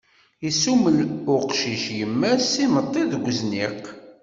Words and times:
Isummel 0.47 0.97
uqcic 1.35 1.83
yemma-s 1.97 2.43
s 2.51 2.53
yimeṭṭi 2.61 3.01
deg 3.11 3.23
uzniq. 3.29 3.81